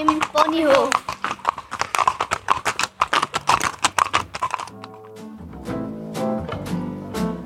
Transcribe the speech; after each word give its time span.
im 0.00 0.18
Ponyhof. 0.20 0.90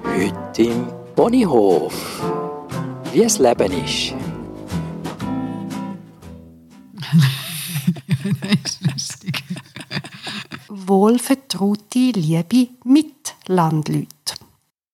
Heute 0.04 0.62
im 0.62 0.87
Ponyhof. 1.14 2.22
Wie 3.12 3.22
es 3.22 3.38
Leben 3.38 3.72
ist. 3.85 4.14
das 8.40 8.65
ist 8.65 8.87
lustig. 8.87 9.44
Wohlvertraute, 10.69 12.13
liebe 12.15 12.69
Mitlandleute. 12.85 14.06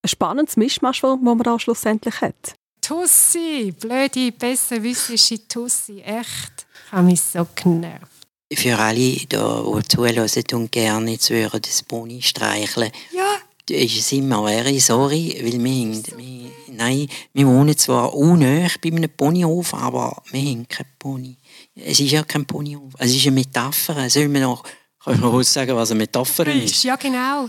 Ein 0.03 0.09
spannendes 0.09 0.57
Mischmasch, 0.57 1.01
das 1.03 1.19
man 1.21 1.39
da 1.39 1.59
schlussendlich 1.59 2.21
hat. 2.21 2.55
Tussi, 2.81 3.75
blöde, 3.79 4.33
besserwissische 4.33 5.47
Tussi, 5.47 6.01
echt. 6.01 6.67
Habe 6.93 7.05
mich 7.05 7.23
so 7.23 7.47
genervt. 7.55 8.07
Für 8.53 8.79
alle, 8.79 8.95
die 8.95 9.29
zuhören 9.29 10.31
und 10.53 10.71
gerne 10.71 11.19
zu 11.19 11.35
hören, 11.35 11.63
das 11.63 11.83
Pony 11.83 12.21
streicheln. 12.23 12.93
Ja. 13.13 13.39
Ist 13.71 13.97
es 13.97 14.13
immer 14.13 14.45
very 14.47 14.79
sorry, 14.79 15.35
weil 15.43 15.53
wir, 15.53 15.73
haben, 15.73 16.03
wir, 16.19 16.51
nein, 16.69 17.09
wir 17.33 17.47
wohnen 17.47 17.77
zwar 17.79 18.13
unnöch 18.15 18.79
bei 18.81 18.91
einem 18.91 19.09
Ponyhof, 19.09 19.73
aber 19.73 20.23
wir 20.31 20.41
haben 20.41 20.69
keinen 20.69 20.93
Pony. 20.99 21.37
Es 21.75 21.99
ist 21.99 22.11
ja 22.11 22.23
kein 22.25 22.45
Ponyhof. 22.45 22.93
Es 22.99 23.15
ist 23.15 23.27
eine 23.27 23.37
Metapher. 23.37 24.11
Soll 24.11 24.29
man 24.29 24.43
noch 24.43 24.63
kann 25.03 25.19
man 25.19 25.31
auch 25.31 25.43
sagen, 25.43 25.75
was 25.75 25.91
eine 25.91 25.99
Metapher 25.99 26.47
ist? 26.47 26.85
Ja, 26.85 26.97
genau. 26.97 27.49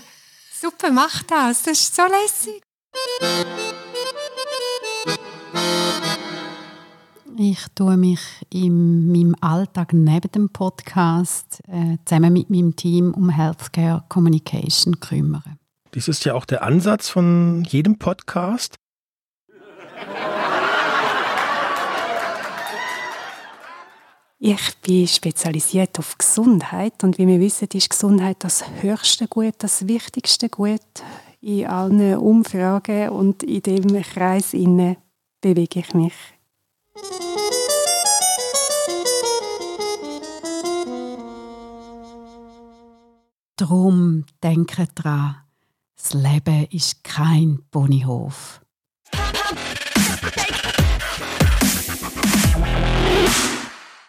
Super, 0.60 0.91
mach 0.91 1.22
das. 1.24 1.64
Das 1.64 1.80
ist 1.80 1.96
so 1.96 2.04
lässig. 2.04 2.64
Ich 7.38 7.66
tue 7.73 7.98
mich 7.98 8.20
in 8.52 9.12
meinem 9.12 9.36
Alltag 9.41 9.94
neben 9.94 10.32
dem 10.32 10.49
Podcast 10.49 11.62
äh, 11.68 11.98
zusammen 12.05 12.34
mit 12.34 12.49
meinem 12.52 12.76
Team 12.76 13.13
um 13.13 13.30
Healthcare 13.30 14.04
Communication 14.07 14.99
kümmern. 14.99 15.57
Dies 15.96 16.07
ist 16.07 16.26
ja 16.26 16.35
auch 16.35 16.46
der 16.46 16.62
Ansatz 16.63 17.10
von 17.10 17.63
jedem 17.68 17.98
Podcast. 17.98 18.76
Ich 24.40 24.77
bin 24.82 25.07
spezialisiert 25.07 25.98
auf 25.98 26.18
Gesundheit 26.18 27.04
und 27.04 27.18
wie 27.18 27.26
wir 27.26 27.40
wissen, 27.40 27.70
ist 27.74 27.90
Gesundheit 27.90 28.38
das 28.40 28.63
höchste 28.82 29.27
Gut, 29.27 29.55
das 29.60 29.88
wichtigste 29.88 30.50
Gut 30.50 30.82
in 31.41 31.66
allen 31.66 32.18
Umfragen 32.18 33.10
und 33.10 33.41
in 33.41 33.62
dem 33.62 34.02
Kreis 34.04 34.54
inne 34.54 34.98
bewege 35.41 35.79
ich 35.79 35.94
mich. 35.94 36.13
Drum 43.55 44.26
denke 44.41 44.87
dran, 44.96 45.35
das 45.96 46.13
Leben 46.15 46.65
ist 46.71 47.04
kein 47.04 47.60
Ponyhof. 47.70 48.63